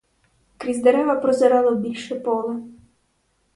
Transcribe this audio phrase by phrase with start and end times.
[0.57, 2.59] Крізь дерева прозирало більше поле.